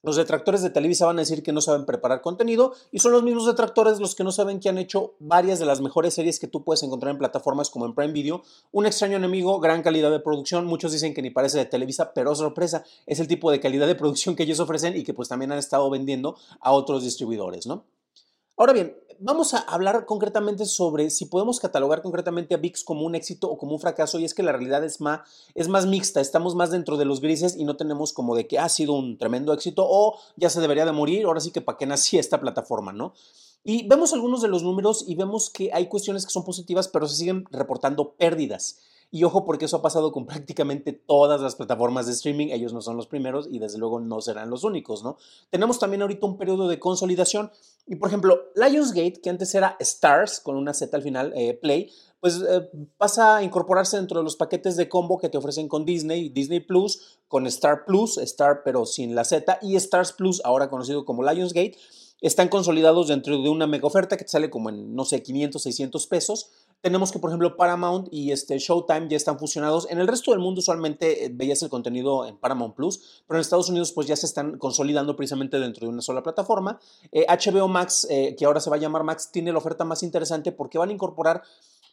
los 0.02 0.16
detractores 0.16 0.62
de 0.62 0.70
Televisa 0.70 1.06
van 1.06 1.18
a 1.18 1.22
decir 1.22 1.42
que 1.42 1.52
no 1.52 1.60
saben 1.60 1.86
preparar 1.86 2.20
contenido 2.20 2.74
y 2.90 2.98
son 2.98 3.12
los 3.12 3.22
mismos 3.22 3.46
detractores 3.46 4.00
los 4.00 4.14
que 4.14 4.24
no 4.24 4.32
saben 4.32 4.58
que 4.58 4.68
han 4.68 4.78
hecho 4.78 5.14
varias 5.20 5.58
de 5.58 5.66
las 5.66 5.80
mejores 5.80 6.14
series 6.14 6.40
que 6.40 6.48
tú 6.48 6.64
puedes 6.64 6.82
encontrar 6.82 7.12
en 7.12 7.18
plataformas 7.18 7.70
como 7.70 7.86
en 7.86 7.94
Prime 7.94 8.12
Video. 8.12 8.42
Un 8.72 8.86
extraño 8.86 9.16
enemigo, 9.16 9.60
gran 9.60 9.82
calidad 9.82 10.10
de 10.10 10.20
producción. 10.20 10.66
Muchos 10.66 10.92
dicen 10.92 11.14
que 11.14 11.22
ni 11.22 11.30
parece 11.30 11.58
de 11.58 11.66
Televisa, 11.66 12.12
pero 12.14 12.34
sorpresa, 12.34 12.84
es 13.06 13.20
el 13.20 13.28
tipo 13.28 13.50
de 13.50 13.60
calidad 13.60 13.86
de 13.86 13.94
producción 13.94 14.34
que 14.34 14.42
ellos 14.42 14.60
ofrecen 14.60 14.96
y 14.96 15.04
que 15.04 15.14
pues 15.14 15.28
también 15.28 15.52
han 15.52 15.58
estado 15.58 15.88
vendiendo 15.88 16.36
a 16.60 16.72
otros 16.72 17.04
distribuidores, 17.04 17.66
¿no? 17.66 17.84
Ahora 18.56 18.74
bien, 18.74 18.96
vamos 19.22 19.54
a 19.54 19.58
hablar 19.58 20.04
concretamente 20.04 20.66
sobre 20.66 21.10
si 21.10 21.26
podemos 21.26 21.60
catalogar 21.60 22.02
concretamente 22.02 22.54
a 22.54 22.58
VIX 22.58 22.84
como 22.84 23.06
un 23.06 23.14
éxito 23.14 23.48
o 23.48 23.56
como 23.56 23.72
un 23.72 23.80
fracaso 23.80 24.18
y 24.18 24.24
es 24.24 24.34
que 24.34 24.42
la 24.42 24.52
realidad 24.52 24.84
es 24.84 25.00
más, 25.00 25.20
es 25.54 25.68
más 25.68 25.86
mixta, 25.86 26.20
estamos 26.20 26.54
más 26.54 26.70
dentro 26.70 26.96
de 26.96 27.04
los 27.04 27.20
grises 27.20 27.56
y 27.56 27.64
no 27.64 27.76
tenemos 27.76 28.12
como 28.12 28.34
de 28.34 28.46
que 28.46 28.58
ha 28.58 28.68
sido 28.68 28.94
un 28.94 29.18
tremendo 29.18 29.52
éxito 29.52 29.86
o 29.88 30.18
ya 30.36 30.50
se 30.50 30.60
debería 30.60 30.84
de 30.84 30.92
morir, 30.92 31.24
ahora 31.24 31.40
sí 31.40 31.50
que 31.52 31.60
para 31.60 31.78
qué 31.78 31.86
nací 31.86 32.18
esta 32.18 32.40
plataforma, 32.40 32.92
¿no? 32.92 33.14
Y 33.64 33.86
vemos 33.86 34.12
algunos 34.12 34.42
de 34.42 34.48
los 34.48 34.64
números 34.64 35.04
y 35.06 35.14
vemos 35.14 35.48
que 35.48 35.70
hay 35.72 35.86
cuestiones 35.86 36.26
que 36.26 36.32
son 36.32 36.44
positivas, 36.44 36.88
pero 36.88 37.06
se 37.06 37.16
siguen 37.16 37.44
reportando 37.52 38.14
pérdidas. 38.14 38.78
Y 39.14 39.24
ojo 39.24 39.44
porque 39.44 39.66
eso 39.66 39.76
ha 39.76 39.82
pasado 39.82 40.10
con 40.10 40.24
prácticamente 40.26 40.94
todas 40.94 41.40
las 41.42 41.54
plataformas 41.54 42.06
de 42.06 42.12
streaming, 42.12 42.48
ellos 42.48 42.72
no 42.72 42.80
son 42.80 42.96
los 42.96 43.06
primeros 43.06 43.46
y 43.50 43.58
desde 43.58 43.76
luego 43.76 44.00
no 44.00 44.22
serán 44.22 44.48
los 44.48 44.64
únicos, 44.64 45.04
¿no? 45.04 45.18
Tenemos 45.50 45.78
también 45.78 46.00
ahorita 46.00 46.26
un 46.26 46.38
periodo 46.38 46.66
de 46.66 46.80
consolidación 46.80 47.50
y 47.86 47.96
por 47.96 48.08
ejemplo, 48.08 48.40
Lionsgate, 48.56 49.20
que 49.20 49.28
antes 49.28 49.54
era 49.54 49.76
Stars 49.80 50.40
con 50.40 50.56
una 50.56 50.72
Z 50.72 50.96
al 50.96 51.02
final, 51.02 51.30
eh, 51.36 51.52
Play, 51.52 51.90
pues 52.20 52.42
eh, 52.48 52.70
pasa 52.96 53.36
a 53.36 53.42
incorporarse 53.42 53.98
dentro 53.98 54.18
de 54.18 54.24
los 54.24 54.36
paquetes 54.36 54.76
de 54.76 54.88
combo 54.88 55.18
que 55.18 55.28
te 55.28 55.36
ofrecen 55.36 55.68
con 55.68 55.84
Disney, 55.84 56.30
Disney 56.30 56.60
Plus, 56.60 57.18
con 57.28 57.46
Star 57.48 57.84
Plus, 57.84 58.16
Star 58.16 58.62
pero 58.64 58.86
sin 58.86 59.14
la 59.14 59.24
Z, 59.24 59.58
y 59.60 59.76
Stars 59.76 60.14
Plus, 60.14 60.40
ahora 60.42 60.70
conocido 60.70 61.04
como 61.04 61.22
Lionsgate, 61.22 61.76
están 62.22 62.48
consolidados 62.48 63.08
dentro 63.08 63.42
de 63.42 63.48
una 63.48 63.66
mega 63.66 63.86
oferta 63.86 64.16
que 64.16 64.24
te 64.24 64.30
sale 64.30 64.48
como 64.48 64.70
en, 64.70 64.94
no 64.94 65.04
sé, 65.04 65.22
500, 65.22 65.60
600 65.60 66.06
pesos. 66.06 66.50
Tenemos 66.82 67.12
que, 67.12 67.20
por 67.20 67.30
ejemplo, 67.30 67.56
Paramount 67.56 68.08
y 68.10 68.32
este 68.32 68.58
Showtime 68.58 69.06
ya 69.08 69.16
están 69.16 69.38
fusionados. 69.38 69.86
En 69.88 70.00
el 70.00 70.08
resto 70.08 70.32
del 70.32 70.40
mundo 70.40 70.58
usualmente 70.58 71.24
eh, 71.24 71.30
veías 71.32 71.62
el 71.62 71.70
contenido 71.70 72.26
en 72.26 72.36
Paramount 72.36 72.74
Plus, 72.74 73.22
pero 73.26 73.38
en 73.38 73.40
Estados 73.40 73.68
Unidos 73.68 73.92
pues 73.92 74.08
ya 74.08 74.16
se 74.16 74.26
están 74.26 74.58
consolidando 74.58 75.14
precisamente 75.14 75.60
dentro 75.60 75.86
de 75.86 75.92
una 75.92 76.02
sola 76.02 76.24
plataforma. 76.24 76.80
HBO 77.12 77.66
eh, 77.66 77.68
Max, 77.68 78.06
eh, 78.10 78.34
que 78.36 78.44
ahora 78.46 78.58
se 78.58 78.68
va 78.68 78.76
a 78.76 78.80
llamar 78.80 79.04
Max, 79.04 79.30
tiene 79.30 79.52
la 79.52 79.58
oferta 79.58 79.84
más 79.84 80.02
interesante 80.02 80.50
porque 80.50 80.76
van 80.76 80.90
a 80.90 80.92
incorporar 80.92 81.42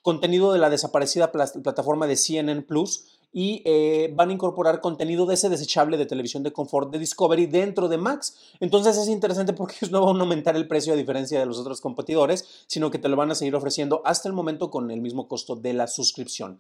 contenido 0.01 0.53
de 0.53 0.59
la 0.59 0.71
desaparecida 0.71 1.31
plataforma 1.31 2.07
de 2.07 2.15
CNN 2.15 2.63
Plus 2.63 3.18
y 3.31 3.61
eh, 3.65 4.11
van 4.15 4.29
a 4.29 4.33
incorporar 4.33 4.81
contenido 4.81 5.25
de 5.25 5.35
ese 5.35 5.49
desechable 5.49 5.97
de 5.97 6.05
televisión 6.05 6.43
de 6.43 6.51
confort 6.51 6.91
de 6.91 6.99
Discovery 6.99 7.45
dentro 7.45 7.87
de 7.87 7.97
Max. 7.97 8.35
Entonces 8.59 8.97
es 8.97 9.07
interesante 9.07 9.53
porque 9.53 9.75
ellos 9.81 9.91
no 9.91 10.05
van 10.05 10.17
a 10.17 10.21
aumentar 10.21 10.55
el 10.55 10.67
precio 10.67 10.93
a 10.93 10.95
diferencia 10.95 11.39
de 11.39 11.45
los 11.45 11.59
otros 11.59 11.81
competidores, 11.81 12.65
sino 12.67 12.91
que 12.91 12.99
te 12.99 13.09
lo 13.09 13.15
van 13.15 13.31
a 13.31 13.35
seguir 13.35 13.55
ofreciendo 13.55 14.01
hasta 14.05 14.27
el 14.27 14.33
momento 14.33 14.69
con 14.69 14.91
el 14.91 15.01
mismo 15.01 15.27
costo 15.27 15.55
de 15.55 15.73
la 15.73 15.87
suscripción. 15.87 16.59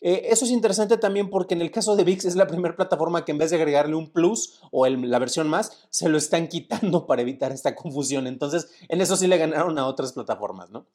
Eh, 0.00 0.28
eso 0.30 0.44
es 0.44 0.52
interesante 0.52 0.96
también 0.96 1.28
porque 1.28 1.54
en 1.54 1.60
el 1.60 1.72
caso 1.72 1.96
de 1.96 2.04
VIX 2.04 2.26
es 2.26 2.36
la 2.36 2.46
primera 2.46 2.76
plataforma 2.76 3.24
que 3.24 3.32
en 3.32 3.38
vez 3.38 3.50
de 3.50 3.56
agregarle 3.56 3.96
un 3.96 4.10
plus 4.10 4.60
o 4.70 4.86
la 4.86 5.18
versión 5.18 5.48
más, 5.48 5.86
se 5.90 6.08
lo 6.08 6.18
están 6.18 6.48
quitando 6.48 7.06
para 7.06 7.22
evitar 7.22 7.52
esta 7.52 7.74
confusión. 7.74 8.26
Entonces, 8.26 8.68
en 8.88 9.00
eso 9.00 9.16
sí 9.16 9.26
le 9.26 9.38
ganaron 9.38 9.78
a 9.78 9.86
otras 9.86 10.12
plataformas, 10.12 10.70
¿no? 10.70 10.86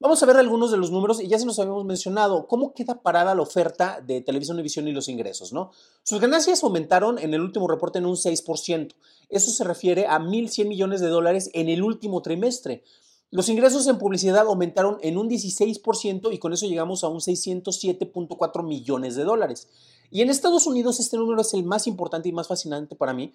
Vamos 0.00 0.20
a 0.22 0.26
ver 0.26 0.36
algunos 0.36 0.72
de 0.72 0.78
los 0.78 0.90
números 0.90 1.20
y 1.20 1.28
ya 1.28 1.38
se 1.38 1.46
nos 1.46 1.58
habíamos 1.60 1.84
mencionado 1.84 2.48
cómo 2.48 2.74
queda 2.74 3.02
parada 3.02 3.34
la 3.36 3.42
oferta 3.42 4.00
de 4.04 4.20
televisión 4.20 4.58
y 4.58 4.62
visión 4.62 4.88
y 4.88 4.92
los 4.92 5.08
ingresos, 5.08 5.52
¿no? 5.52 5.70
Sus 6.02 6.20
ganancias 6.20 6.64
aumentaron 6.64 7.18
en 7.18 7.34
el 7.34 7.40
último 7.40 7.68
reporte 7.68 7.98
en 7.98 8.06
un 8.06 8.16
6%. 8.16 8.94
Eso 9.28 9.50
se 9.52 9.64
refiere 9.64 10.06
a 10.06 10.18
1.100 10.18 10.66
millones 10.66 11.00
de 11.00 11.06
dólares 11.06 11.50
en 11.54 11.68
el 11.68 11.82
último 11.82 12.20
trimestre. 12.20 12.82
Los 13.30 13.48
ingresos 13.48 13.86
en 13.86 13.96
publicidad 13.96 14.46
aumentaron 14.46 14.98
en 15.02 15.16
un 15.16 15.30
16% 15.30 16.34
y 16.34 16.38
con 16.38 16.52
eso 16.52 16.66
llegamos 16.66 17.02
a 17.02 17.08
un 17.08 17.20
607.4 17.20 18.62
millones 18.62 19.14
de 19.14 19.24
dólares. 19.24 19.68
Y 20.10 20.20
en 20.20 20.28
Estados 20.28 20.66
Unidos 20.66 21.00
este 21.00 21.16
número 21.16 21.40
es 21.40 21.54
el 21.54 21.64
más 21.64 21.86
importante 21.86 22.28
y 22.28 22.32
más 22.32 22.48
fascinante 22.48 22.94
para 22.94 23.14
mí. 23.14 23.32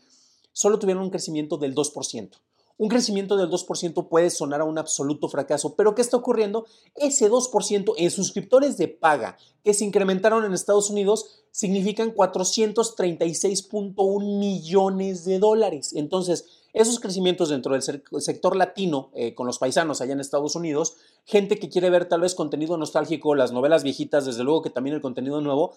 Solo 0.54 0.78
tuvieron 0.78 1.02
un 1.02 1.10
crecimiento 1.10 1.58
del 1.58 1.74
2%. 1.74 2.30
Un 2.78 2.90
crecimiento 2.90 3.38
del 3.38 3.50
2% 3.50 4.08
puede 4.08 4.30
sonar 4.30 4.62
a 4.62 4.66
un 4.66 4.78
absoluto 4.78 5.30
fracaso, 5.30 5.76
pero 5.76 5.96
¿qué 5.96 6.04
está 6.04 6.18
ocurriendo? 6.18 6.68
Ese 6.94 7.28
2% 7.30 7.94
en 7.98 8.12
suscriptores 8.12 8.78
de 8.78 8.88
paga 8.88 9.40
que 9.64 9.74
se 9.74 9.84
incrementaron 9.84 10.46
en 10.46 10.54
Estados 10.54 10.92
Unidos 10.92 11.44
significan 11.52 12.14
436.1 12.14 14.40
millones 14.40 15.26
de 15.26 15.40
dólares. 15.40 15.94
Entonces, 15.96 16.46
esos 16.74 17.00
crecimientos 17.00 17.50
dentro 17.50 17.74
del 17.74 17.82
sector 17.82 18.56
latino, 18.56 19.10
eh, 19.16 19.34
con 19.34 19.48
los 19.48 19.58
paisanos 19.58 20.00
allá 20.00 20.14
en 20.14 20.20
Estados 20.20 20.56
Unidos, 20.56 20.98
gente 21.26 21.58
que 21.58 21.70
quiere 21.70 21.90
ver 21.90 22.08
tal 22.08 22.22
vez 22.22 22.36
contenido 22.36 22.78
nostálgico, 22.78 23.34
las 23.34 23.52
novelas 23.52 23.82
viejitas, 23.82 24.26
desde 24.26 24.44
luego 24.44 24.62
que 24.62 24.70
también 24.70 24.96
el 24.96 25.02
contenido 25.02 25.42
nuevo, 25.42 25.74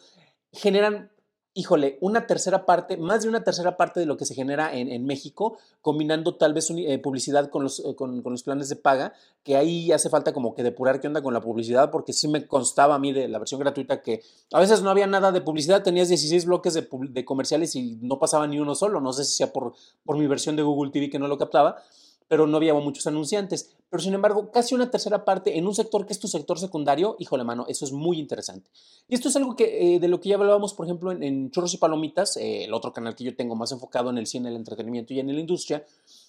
generan 0.52 1.11
híjole, 1.52 1.99
una 2.00 2.26
tercera 2.26 2.64
parte, 2.64 2.97
más 2.97 3.23
de 3.23 3.28
una 3.28 3.42
tercera 3.42 3.76
parte 3.76 3.99
de 3.99 4.07
lo 4.07 4.16
que 4.16 4.25
se 4.25 4.35
genera 4.35 4.73
en, 4.73 5.04
México, 5.04 5.59
combinando 5.83 6.37
tal 6.37 6.54
vez 6.54 6.71
eh, 6.71 6.99
publicidad 6.99 7.50
con 7.50 7.64
los, 7.64 7.80
eh, 7.80 7.97
con, 7.97 8.23
los, 8.23 8.42
planes 8.45 8.69
de 8.69 8.76
paga, 8.76 9.12
que 9.42 9.57
ahí 9.57 9.90
hace 9.90 10.09
falta 10.09 10.33
como 10.33 10.54
que 10.54 10.62
depurar 10.62 11.00
qué 11.00 11.09
onda 11.09 11.23
con 11.23 11.35
la 11.35 11.40
publicidad, 11.40 11.90
porque 11.90 12.12
sí 12.12 12.28
me 12.28 12.47
constaba 12.47 12.95
a 12.95 12.99
mí 12.99 13.12
de 13.12 13.26
la 13.26 13.38
versión 13.38 13.61
gratuita 13.61 14.00
que 14.00 14.23
a 14.52 14.61
veces 14.61 14.83
no 14.83 14.90
había 14.90 15.09
nada 15.09 15.33
de 15.33 15.40
publicidad, 15.40 15.83
tenías 15.83 16.09
16 16.09 16.47
bloques 16.47 16.75
de, 16.75 16.88
de 16.90 17.25
comerciales 17.25 17.75
y 17.75 17.99
no 18.00 18.19
pasaba 18.21 18.47
ni 18.47 18.61
uno 18.61 18.75
solo, 18.76 19.00
no 19.00 19.12
sé 19.12 19.25
si 19.25 19.35
sea 19.35 19.52
por, 19.52 19.75
por 20.04 20.16
mi 20.16 20.26
versión 20.28 20.54
de 20.54 20.62
Google 20.62 20.92
TV 20.92 21.11
que 21.11 21.19
no 21.19 21.26
lo 21.26 21.37
captaba, 21.37 21.83
pero 22.28 22.47
no 22.47 22.59
había 22.59 22.75
muchos 22.75 23.09
anunciantes. 23.09 23.75
Pero 23.90 24.02
sin 24.02 24.14
embargo, 24.14 24.52
casi 24.52 24.75
una 24.75 24.88
tercera 24.88 25.25
parte 25.25 25.59
en 25.59 25.66
un 25.66 25.75
sector 25.75 26.06
que 26.06 26.12
es 26.12 26.20
tu 26.20 26.28
sector 26.28 26.59
secundario, 26.61 27.16
híjole 27.18 27.42
mano, 27.42 27.66
eso 27.68 27.85
es 27.85 27.90
muy 27.90 28.20
interesante. 28.20 28.70
Y 29.09 29.14
esto 29.14 29.28
es 29.28 29.37
algo 29.37 29.56
que, 29.56 29.97
eh, 29.97 29.99
de 29.99 30.06
lo 30.06 30.20
que 30.20 30.28
ya 30.28 30.37
hablábamos, 30.37 30.75
por 30.75 30.87
ejemplo, 30.87 31.11
en, 31.11 31.50
Churros 31.50 31.75
y 31.75 31.78
Palomitas, 31.78 32.37
eh, 32.37 32.64
el 32.64 32.73
otro 32.73 32.92
canal 32.92 33.16
que 33.16 33.25
yo 33.25 33.35
tengo 33.35 33.56
más 33.56 33.73
enfocado 33.73 34.09
en 34.11 34.18
el 34.18 34.28
cine, 34.28 34.49
el 34.49 34.54
entretenimiento 34.54 35.12
y 35.12 35.18
en 35.18 35.35
la 35.35 35.40
industria. 35.40 35.85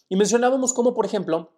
Y 0.09 0.15
mencionábamos 0.15 0.73
cómo, 0.73 0.95
por 0.95 1.05
ejemplo, 1.05 1.51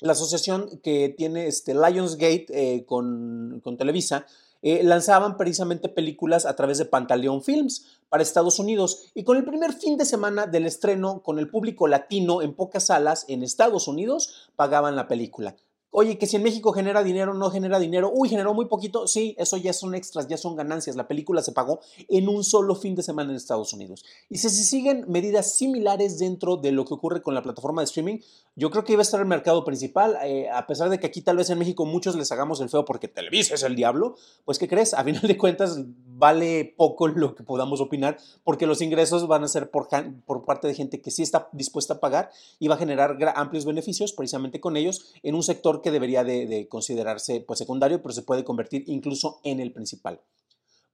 la 0.00 0.12
asociación 0.12 0.80
que 0.82 1.14
tiene 1.16 1.46
este 1.46 1.74
Lionsgate 1.74 2.46
eh, 2.50 2.84
con, 2.84 3.60
con 3.62 3.76
Televisa, 3.76 4.26
eh, 4.68 4.82
lanzaban 4.82 5.36
precisamente 5.36 5.88
películas 5.88 6.44
a 6.44 6.56
través 6.56 6.78
de 6.78 6.86
Pantaleón 6.86 7.40
Films 7.40 8.00
para 8.08 8.24
Estados 8.24 8.58
Unidos 8.58 9.12
y 9.14 9.22
con 9.22 9.36
el 9.36 9.44
primer 9.44 9.72
fin 9.72 9.96
de 9.96 10.04
semana 10.04 10.48
del 10.48 10.66
estreno 10.66 11.22
con 11.22 11.38
el 11.38 11.48
público 11.48 11.86
latino 11.86 12.42
en 12.42 12.52
pocas 12.52 12.86
salas 12.86 13.26
en 13.28 13.44
Estados 13.44 13.86
Unidos 13.86 14.50
pagaban 14.56 14.96
la 14.96 15.06
película. 15.06 15.54
Oye, 15.98 16.18
que 16.18 16.26
si 16.26 16.36
en 16.36 16.42
México 16.42 16.74
genera 16.74 17.02
dinero, 17.02 17.32
no 17.32 17.50
genera 17.50 17.78
dinero. 17.78 18.12
Uy, 18.14 18.28
generó 18.28 18.52
muy 18.52 18.66
poquito. 18.66 19.06
Sí, 19.06 19.34
eso 19.38 19.56
ya 19.56 19.72
son 19.72 19.94
extras, 19.94 20.28
ya 20.28 20.36
son 20.36 20.54
ganancias. 20.54 20.94
La 20.94 21.08
película 21.08 21.40
se 21.40 21.52
pagó 21.52 21.80
en 22.08 22.28
un 22.28 22.44
solo 22.44 22.74
fin 22.74 22.94
de 22.94 23.02
semana 23.02 23.30
en 23.30 23.36
Estados 23.36 23.72
Unidos. 23.72 24.04
Y 24.28 24.36
si 24.36 24.50
se 24.50 24.62
siguen 24.62 25.06
medidas 25.08 25.54
similares 25.54 26.18
dentro 26.18 26.58
de 26.58 26.70
lo 26.70 26.84
que 26.84 26.92
ocurre 26.92 27.22
con 27.22 27.32
la 27.32 27.40
plataforma 27.40 27.80
de 27.80 27.86
streaming, 27.86 28.18
yo 28.56 28.70
creo 28.70 28.84
que 28.84 28.92
iba 28.92 29.00
a 29.00 29.04
estar 29.04 29.20
el 29.20 29.26
mercado 29.26 29.64
principal. 29.64 30.18
Eh, 30.22 30.50
a 30.50 30.66
pesar 30.66 30.90
de 30.90 31.00
que 31.00 31.06
aquí 31.06 31.22
tal 31.22 31.38
vez 31.38 31.48
en 31.48 31.58
México 31.58 31.86
muchos 31.86 32.14
les 32.14 32.30
hagamos 32.30 32.60
el 32.60 32.68
feo 32.68 32.84
porque 32.84 33.08
Televisa 33.08 33.54
es 33.54 33.62
el 33.62 33.74
diablo, 33.74 34.16
pues 34.44 34.58
¿qué 34.58 34.68
crees? 34.68 34.92
A 34.92 35.02
final 35.02 35.22
de 35.22 35.38
cuentas 35.38 35.80
vale 36.18 36.74
poco 36.76 37.08
lo 37.08 37.34
que 37.34 37.42
podamos 37.42 37.80
opinar 37.80 38.18
porque 38.42 38.66
los 38.66 38.80
ingresos 38.80 39.28
van 39.28 39.44
a 39.44 39.48
ser 39.48 39.70
por, 39.70 39.88
por 40.24 40.44
parte 40.44 40.66
de 40.66 40.74
gente 40.74 41.00
que 41.00 41.10
sí 41.10 41.22
está 41.22 41.48
dispuesta 41.52 41.94
a 41.94 42.00
pagar 42.00 42.30
y 42.58 42.68
va 42.68 42.76
a 42.76 42.78
generar 42.78 43.16
amplios 43.36 43.64
beneficios 43.64 44.12
precisamente 44.12 44.60
con 44.60 44.76
ellos 44.76 45.14
en 45.22 45.34
un 45.34 45.42
sector 45.42 45.82
que 45.82 45.85
debería 45.90 46.24
de, 46.24 46.66
considerarse 46.68 47.40
pues, 47.40 47.58
secundario, 47.58 48.02
pero 48.02 48.12
se 48.12 48.22
puede 48.22 48.44
convertir 48.44 48.84
incluso 48.86 49.40
en 49.44 49.60
el 49.60 49.72
principal. 49.72 50.20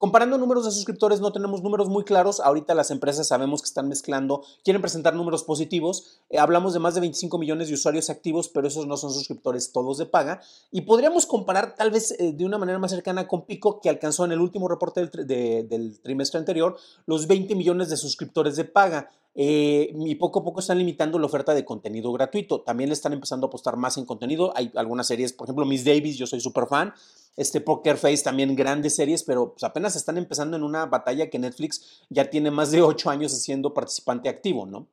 Comparando 0.03 0.37
números 0.37 0.65
de 0.65 0.73
suscriptores, 0.73 1.21
no 1.21 1.31
tenemos 1.31 1.63
números 1.63 1.89
muy 1.89 2.03
claros. 2.03 2.41
Ahorita 2.41 2.75
las 2.75 2.91
empresas 2.91 3.29
sabemos 3.29 3.63
que 3.63 3.67
están 3.67 3.87
mezclando, 3.87 4.43
quieren 4.65 4.83
presentar 4.83 5.15
números 5.15 5.45
positivos. 5.45 6.19
Eh, 6.29 6.41
hablamos 6.41 6.73
de 6.73 6.81
más 6.81 6.97
de 6.97 7.01
25 7.03 7.39
millones 7.39 7.69
de 7.69 7.75
usuarios 7.75 8.11
activos, 8.11 8.49
pero 8.49 8.67
esos 8.67 8.89
no 8.89 8.97
son 8.97 9.13
suscriptores 9.13 9.71
todos 9.71 9.99
de 9.99 10.07
paga. 10.07 10.41
Y 10.73 10.81
podríamos 10.81 11.25
comparar 11.25 11.77
tal 11.77 11.93
vez 11.93 12.17
eh, 12.19 12.33
de 12.33 12.45
una 12.45 12.59
manera 12.59 12.81
más 12.81 12.91
cercana 12.91 13.29
con 13.29 13.47
Pico, 13.47 13.81
que 13.81 13.91
alcanzó 13.91 14.25
en 14.25 14.33
el 14.33 14.41
último 14.41 14.67
reporte 14.67 15.07
del 15.07 16.01
trimestre 16.03 16.41
anterior 16.41 16.77
los 17.07 17.29
20 17.29 17.55
millones 17.55 17.89
de 17.89 17.97
suscriptores 17.97 18.57
de 18.57 18.65
paga. 18.65 19.09
Eh, 19.35 19.95
y 19.95 20.15
poco 20.17 20.41
a 20.41 20.45
poco 20.45 20.61
están 20.61 20.79
limitando 20.79 21.19
la 21.19 21.27
oferta 21.27 21.55
de 21.55 21.65
contenido 21.65 22.13
gratuito. 22.13 22.61
También 22.61 22.93
están 22.93 23.13
empezando 23.13 23.47
a 23.47 23.49
apostar 23.49 23.77
más 23.77 23.97
en 23.97 24.05
contenido. 24.05 24.53
Hay 24.57 24.71
algunas 24.75 25.07
series, 25.07 25.33
por 25.33 25.47
ejemplo, 25.47 25.65
Miss 25.65 25.85
Davis, 25.85 26.19
yo 26.19 26.27
soy 26.27 26.41
súper 26.41 26.67
fan. 26.67 26.93
Este 27.37 27.61
Poker 27.61 27.97
Face 27.97 28.23
también 28.23 28.55
grandes 28.55 28.95
series, 28.95 29.23
pero 29.23 29.53
pues, 29.53 29.65
apenas 29.65 29.97
están 29.97 30.19
empezando 30.19 30.57
en 30.57 30.63
una 30.63 30.85
batalla 30.85 31.31
que 31.31 31.39
Netflix 31.39 32.03
ya 32.11 32.29
tiene 32.29 32.51
más 32.51 32.71
de 32.71 32.83
ocho 32.83 33.09
años 33.09 33.33
siendo 33.33 33.73
participante 33.73 34.29
activo, 34.29 34.67
¿no? 34.67 34.87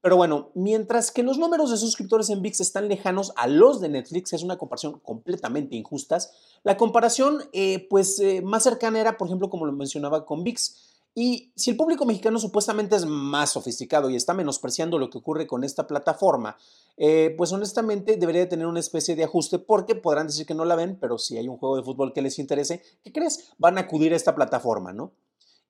Pero 0.00 0.16
bueno, 0.16 0.50
mientras 0.54 1.10
que 1.10 1.22
los 1.22 1.36
números 1.36 1.70
de 1.70 1.76
suscriptores 1.76 2.30
en 2.30 2.40
VIX 2.40 2.60
están 2.60 2.88
lejanos 2.88 3.32
a 3.34 3.48
los 3.48 3.80
de 3.80 3.88
Netflix, 3.88 4.32
es 4.32 4.42
una 4.42 4.56
comparación 4.56 5.00
completamente 5.00 5.74
injusta. 5.74 6.18
La 6.62 6.76
comparación, 6.76 7.42
eh, 7.52 7.88
pues, 7.90 8.20
eh, 8.20 8.40
más 8.40 8.62
cercana 8.62 9.00
era, 9.00 9.16
por 9.16 9.26
ejemplo, 9.26 9.50
como 9.50 9.66
lo 9.66 9.72
mencionaba 9.72 10.24
con 10.24 10.44
VIX. 10.44 10.95
Y 11.18 11.50
si 11.56 11.70
el 11.70 11.78
público 11.78 12.04
mexicano 12.04 12.38
supuestamente 12.38 12.94
es 12.94 13.06
más 13.06 13.52
sofisticado 13.52 14.10
y 14.10 14.16
está 14.16 14.34
menospreciando 14.34 14.98
lo 14.98 15.08
que 15.08 15.16
ocurre 15.16 15.46
con 15.46 15.64
esta 15.64 15.86
plataforma, 15.86 16.58
eh, 16.98 17.34
pues 17.38 17.52
honestamente 17.52 18.18
debería 18.18 18.42
de 18.42 18.48
tener 18.48 18.66
una 18.66 18.80
especie 18.80 19.16
de 19.16 19.24
ajuste 19.24 19.58
porque 19.58 19.94
podrán 19.94 20.26
decir 20.26 20.44
que 20.44 20.52
no 20.52 20.66
la 20.66 20.76
ven, 20.76 20.98
pero 21.00 21.16
si 21.16 21.38
hay 21.38 21.48
un 21.48 21.56
juego 21.56 21.76
de 21.76 21.84
fútbol 21.84 22.12
que 22.12 22.20
les 22.20 22.38
interese, 22.38 22.82
¿qué 23.02 23.12
crees? 23.12 23.54
Van 23.56 23.78
a 23.78 23.82
acudir 23.82 24.12
a 24.12 24.16
esta 24.16 24.34
plataforma, 24.34 24.92
¿no? 24.92 25.12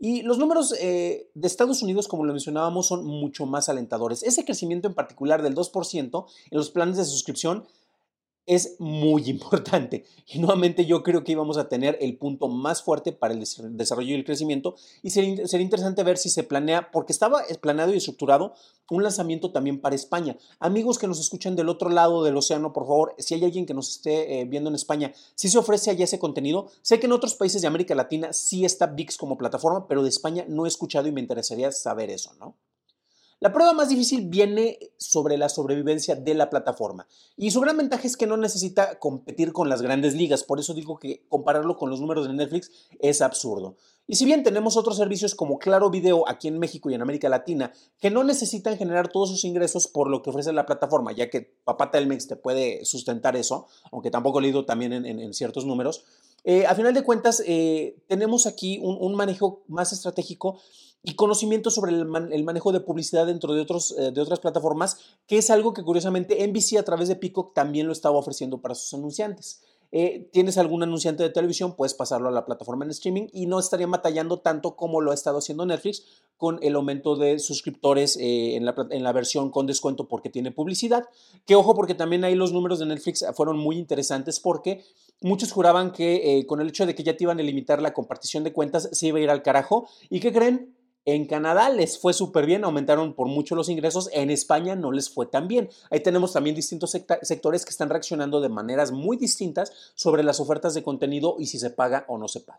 Y 0.00 0.22
los 0.22 0.38
números 0.38 0.74
eh, 0.80 1.30
de 1.34 1.46
Estados 1.46 1.80
Unidos, 1.80 2.08
como 2.08 2.24
lo 2.24 2.32
mencionábamos, 2.32 2.88
son 2.88 3.04
mucho 3.04 3.46
más 3.46 3.68
alentadores. 3.68 4.24
Ese 4.24 4.44
crecimiento 4.44 4.88
en 4.88 4.94
particular 4.94 5.44
del 5.44 5.54
2% 5.54 6.26
en 6.50 6.58
los 6.58 6.70
planes 6.70 6.96
de 6.96 7.04
suscripción 7.04 7.64
es 8.46 8.76
muy 8.78 9.28
importante. 9.28 10.04
Y 10.28 10.40
nuevamente 10.40 10.86
yo 10.86 11.04
creo 11.04 11.22
que 11.22 11.30
íbamos 11.30 11.56
a 11.56 11.68
tener 11.68 11.98
el 12.00 12.18
punto 12.18 12.48
más 12.48 12.82
fuerte 12.82 13.12
para 13.12 13.32
el 13.32 13.38
desarrollo 13.38 14.10
y 14.10 14.14
el 14.14 14.24
crecimiento. 14.24 14.74
Y 15.00 15.10
sería, 15.10 15.60
interesante 15.60 16.02
ver 16.02 16.18
si 16.18 16.30
se 16.30 16.42
planea, 16.42 16.90
porque 16.90 17.12
estaba 17.12 17.44
planeado 17.60 17.94
y 17.94 17.98
estructurado 17.98 18.54
un 18.90 19.04
lanzamiento 19.04 19.52
también 19.52 19.80
para 19.80 19.94
España. 19.94 20.36
Amigos 20.58 20.98
que 20.98 21.06
nos 21.06 21.20
escuchan 21.20 21.54
del 21.54 21.68
otro 21.68 21.90
lado 21.90 22.24
del 22.24 22.36
océano, 22.36 22.72
por 22.72 22.88
favor, 22.88 23.14
si 23.18 23.34
hay 23.34 23.44
alguien 23.44 23.66
que 23.66 23.74
nos 23.74 23.88
esté 23.88 24.40
eh, 24.40 24.44
viendo 24.46 24.68
en 24.68 24.74
España, 24.74 25.12
si 25.36 25.48
se 25.48 25.58
ofrece 25.58 25.90
allá 25.90 26.04
ese 26.04 26.18
contenido. 26.18 26.66
Sé 26.82 26.98
que 26.98 27.06
en 27.06 27.12
otros 27.12 27.34
países 27.34 27.62
de 27.62 27.68
América 27.68 27.94
Latina 27.94 28.32
sí 28.32 28.64
está 28.64 28.86
VIX 28.86 29.16
como 29.16 29.38
plataforma, 29.38 29.86
pero 29.86 30.02
de 30.02 30.08
España 30.08 30.44
no 30.48 30.64
he 30.64 30.68
escuchado 30.68 31.06
y 31.06 31.12
me 31.12 31.20
interesaría 31.20 31.70
saber 31.70 32.10
eso, 32.10 32.34
¿no? 32.40 32.56
La 33.38 33.52
prueba 33.52 33.74
más 33.74 33.90
difícil 33.90 34.28
viene 34.28 34.78
sobre 34.96 35.36
la 35.36 35.50
sobrevivencia 35.50 36.14
de 36.14 36.32
la 36.32 36.48
plataforma 36.48 37.06
y 37.36 37.50
su 37.50 37.60
gran 37.60 37.76
ventaja 37.76 38.06
es 38.06 38.16
que 38.16 38.26
no 38.26 38.38
necesita 38.38 38.98
competir 38.98 39.52
con 39.52 39.68
las 39.68 39.82
grandes 39.82 40.14
ligas, 40.14 40.42
por 40.42 40.58
eso 40.58 40.72
digo 40.72 40.98
que 40.98 41.26
compararlo 41.28 41.76
con 41.76 41.90
los 41.90 42.00
números 42.00 42.26
de 42.26 42.32
Netflix 42.32 42.70
es 42.98 43.20
absurdo. 43.20 43.76
Y 44.06 44.16
si 44.16 44.24
bien 44.24 44.42
tenemos 44.42 44.78
otros 44.78 44.96
servicios 44.96 45.34
como 45.34 45.58
Claro 45.58 45.90
Video 45.90 46.26
aquí 46.26 46.48
en 46.48 46.58
México 46.58 46.88
y 46.88 46.94
en 46.94 47.02
América 47.02 47.28
Latina 47.28 47.72
que 48.00 48.10
no 48.10 48.24
necesitan 48.24 48.78
generar 48.78 49.08
todos 49.08 49.28
sus 49.28 49.44
ingresos 49.44 49.86
por 49.86 50.08
lo 50.08 50.22
que 50.22 50.30
ofrece 50.30 50.54
la 50.54 50.64
plataforma, 50.64 51.12
ya 51.12 51.28
que 51.28 51.42
Papá 51.42 51.90
Telmex 51.90 52.28
te 52.28 52.36
puede 52.36 52.86
sustentar 52.86 53.36
eso, 53.36 53.66
aunque 53.92 54.10
tampoco 54.10 54.38
he 54.38 54.42
leído 54.42 54.64
también 54.64 54.92
en, 54.94 55.34
ciertos 55.34 55.66
números, 55.66 56.04
eh, 56.44 56.64
a 56.64 56.74
final 56.74 56.94
de 56.94 57.02
cuentas 57.02 57.42
eh, 57.44 57.98
tenemos 58.06 58.46
aquí 58.46 58.78
un 58.80 59.14
manejo 59.14 59.64
más 59.66 59.92
estratégico 59.92 60.58
y 61.06 61.14
conocimiento 61.14 61.70
sobre 61.70 61.92
el, 61.92 62.04
manejo 62.44 62.72
de 62.72 62.80
publicidad 62.80 63.26
dentro 63.26 63.54
de, 63.54 63.60
otros, 63.60 63.94
eh, 63.96 64.10
de 64.10 64.20
otras 64.20 64.40
plataformas, 64.40 64.98
que 65.28 65.38
es 65.38 65.50
algo 65.50 65.72
que 65.72 65.84
curiosamente 65.84 66.44
NBC 66.44 66.78
a 66.78 66.82
través 66.82 67.06
de 67.06 67.14
Peacock 67.14 67.54
también 67.54 67.86
lo 67.86 67.92
estaba 67.92 68.18
ofreciendo 68.18 68.60
para 68.60 68.74
sus 68.74 68.92
anunciantes. 68.92 69.62
eh, 69.92 70.28
tienes 70.32 70.58
algún 70.58 70.82
anunciante 70.82 71.22
de 71.22 71.30
televisión, 71.30 71.76
puedes 71.76 71.94
pasarlo 71.94 72.28
a 72.28 72.32
la 72.32 72.44
plataforma 72.44 72.84
en 72.84 72.90
streaming 72.90 73.28
y 73.32 73.46
no 73.46 73.60
estaría 73.60 73.86
batallando 73.86 74.40
tanto 74.40 74.74
como 74.74 75.00
lo 75.00 75.12
ha 75.12 75.14
estado 75.14 75.38
haciendo 75.38 75.64
Netflix 75.64 76.02
con 76.36 76.58
el 76.60 76.74
aumento 76.74 77.14
de 77.14 77.38
suscriptores 77.38 78.16
eh, 78.16 78.56
en, 78.56 78.64
la, 78.64 78.74
en, 78.90 79.04
la, 79.04 79.12
versión 79.12 79.52
con 79.52 79.68
descuento 79.68 80.08
porque 80.08 80.28
tiene 80.28 80.50
publicidad. 80.50 81.04
Que 81.46 81.54
ojo, 81.54 81.76
porque 81.76 81.94
también 81.94 82.24
ahí 82.24 82.34
los 82.34 82.52
números 82.52 82.80
de 82.80 82.86
Netflix 82.86 83.24
fueron 83.34 83.58
muy 83.58 83.78
interesantes 83.78 84.40
porque 84.40 84.82
muchos 85.20 85.52
juraban 85.52 85.92
que 85.92 86.44
con 86.48 86.60
el 86.60 86.68
hecho 86.68 86.84
de 86.84 86.96
que 86.96 87.04
ya 87.04 87.16
te 87.16 87.22
iban 87.22 87.38
a 87.38 87.44
limitar 87.44 87.80
la 87.80 87.94
compartición 87.94 88.42
de 88.42 88.52
cuentas 88.52 88.88
se 88.90 89.06
iba 89.06 89.18
a 89.18 89.22
ir 89.22 89.30
al 89.30 89.44
carajo. 89.44 89.88
¿Y 90.10 90.18
qué 90.18 90.32
creen? 90.32 90.75
En 91.06 91.24
Canadá 91.26 91.68
les 91.68 92.00
fue 92.00 92.12
súper 92.12 92.46
bien, 92.46 92.64
aumentaron 92.64 93.14
por 93.14 93.28
mucho 93.28 93.54
los 93.54 93.68
ingresos, 93.68 94.10
en 94.12 94.28
España 94.28 94.74
no 94.74 94.90
les 94.90 95.08
fue 95.08 95.26
tan 95.26 95.46
bien. 95.46 95.70
Ahí 95.88 96.00
tenemos 96.00 96.32
también 96.32 96.56
distintos 96.56 96.90
sectores 97.22 97.64
que 97.64 97.70
están 97.70 97.90
reaccionando 97.90 98.40
de 98.40 98.48
maneras 98.48 98.90
muy 98.90 99.16
distintas 99.16 99.72
sobre 99.94 100.24
las 100.24 100.40
ofertas 100.40 100.74
de 100.74 100.82
contenido 100.82 101.36
y 101.38 101.46
si 101.46 101.60
se 101.60 101.70
paga 101.70 102.06
o 102.08 102.18
no 102.18 102.26
se 102.26 102.40
paga. 102.40 102.58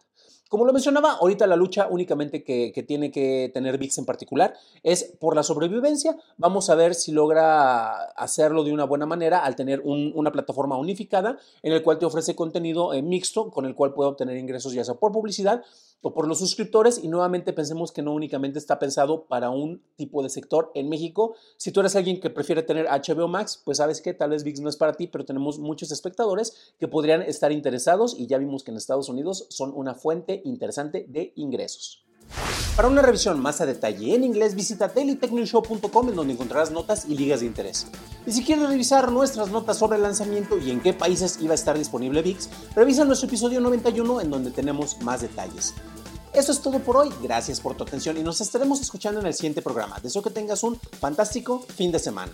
Como 0.50 0.66
lo 0.66 0.72
mencionaba, 0.72 1.18
ahorita 1.20 1.46
la 1.46 1.58
lucha 1.58 1.90
únicamente 1.90 2.42
que, 2.46 2.72
tiene 2.88 3.12
que 3.12 3.52
tener 3.54 3.78
VIX 3.78 3.98
en 3.98 4.06
particular 4.06 4.54
es 4.82 5.04
por 5.20 5.36
la 5.36 5.44
sobrevivencia. 5.44 6.16
Vamos 6.38 6.70
a 6.70 6.76
ver 6.76 6.96
si 6.96 7.12
logra 7.12 8.04
hacerlo 8.12 8.64
de 8.64 8.72
una 8.72 8.86
buena 8.86 9.06
manera 9.06 9.40
al 9.40 9.58
tener 9.58 9.82
una 9.84 10.32
plataforma 10.32 10.78
unificada 10.78 11.38
en 11.64 11.74
el 11.74 11.84
cual 11.84 12.00
te 12.00 12.06
ofrece 12.06 12.34
contenido 12.34 12.92
mixto 13.04 13.52
con 13.52 13.66
el 13.66 13.76
cual 13.76 13.94
puede 13.94 14.10
obtener 14.10 14.38
ingresos 14.38 14.72
ya 14.72 14.86
sea 14.86 14.96
por 14.96 15.12
publicidad 15.12 15.64
o 16.02 16.14
por 16.14 16.28
los 16.28 16.40
suscriptores 16.40 17.04
y 17.04 17.08
nuevamente 17.08 17.54
pensemos 17.54 17.92
que 17.92 18.02
no 18.02 18.14
únicamente 18.14 18.60
está 18.60 18.80
pensado 18.80 19.26
para 19.26 19.50
un 19.50 19.82
tipo 19.96 20.24
de 20.24 20.30
sector 20.30 20.72
en 20.76 20.90
México. 20.90 21.36
Si 21.58 21.72
tú 21.72 21.80
eres 21.80 21.96
alguien 21.96 22.20
que 22.20 22.30
prefiere 22.30 22.64
tener 22.64 22.86
HBO 22.86 23.28
Max, 23.28 23.62
pues 23.64 23.78
sabes 23.78 24.02
que 24.02 24.14
tal 24.14 24.30
vez 24.32 24.44
VIX 24.44 24.62
no 24.62 24.70
es 24.70 24.78
para 24.78 24.94
ti, 24.94 25.08
pero 25.08 25.26
tenemos 25.26 25.60
muchos 25.60 25.92
espectadores 25.92 26.74
que 26.80 26.88
podrían 26.88 27.22
estar 27.22 27.52
interesados 27.52 28.16
y 28.18 28.28
ya 28.28 28.38
vimos 28.38 28.64
que 28.64 28.72
en 28.72 28.78
Estados 28.78 29.10
Unidos 29.10 29.48
son 29.50 29.74
una 29.74 29.96
fuente 29.96 30.42
interesante 30.46 31.06
de 31.08 31.34
ingresos. 31.36 32.07
Para 32.78 32.90
una 32.90 33.02
revisión 33.02 33.42
más 33.42 33.60
a 33.60 33.66
detalle 33.66 34.14
en 34.14 34.24
inglés, 34.24 34.54
visita 34.54 34.88
dailytechnewshow.com 34.90 36.10
en 36.10 36.16
donde 36.16 36.34
encontrarás 36.34 36.70
notas 36.70 37.06
y 37.08 37.18
ligas 37.18 37.40
de 37.40 37.48
interés. 37.48 37.88
Y 38.28 38.32
si 38.32 38.44
quieres 38.44 38.70
revisar 38.70 39.12
nuestras 39.12 39.50
notas 39.50 39.80
sobre 39.80 39.96
el 39.96 40.04
lanzamiento 40.04 40.60
y 40.60 40.70
en 40.70 40.80
qué 40.80 40.94
países 40.94 41.40
iba 41.42 41.54
a 41.54 41.56
estar 41.56 41.76
disponible 41.76 42.22
VIX, 42.22 42.48
revisa 42.76 43.04
nuestro 43.04 43.30
episodio 43.30 43.62
91 43.62 44.22
en 44.22 44.30
donde 44.30 44.52
tenemos 44.52 45.02
más 45.02 45.22
detalles. 45.22 45.74
Eso 46.34 46.52
es 46.52 46.62
todo 46.62 46.78
por 46.78 46.98
hoy, 46.98 47.10
gracias 47.24 47.60
por 47.60 47.76
tu 47.76 47.84
atención 47.84 48.16
y 48.16 48.22
nos 48.22 48.42
estaremos 48.42 48.80
escuchando 48.80 49.22
en 49.22 49.26
el 49.26 49.34
siguiente 49.34 49.64
programa. 49.64 50.00
Deseo 50.00 50.22
que 50.22 50.30
tengas 50.30 50.62
un 50.62 50.76
fantástico 50.76 51.66
fin 51.76 51.92
de 51.92 51.98
semana. 51.98 52.34